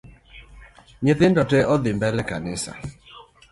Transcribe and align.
Nyithindo 1.03 1.41
tee 1.49 1.63
odhii 1.73 1.95
mbele 1.97 2.21
kanisa 2.29 2.71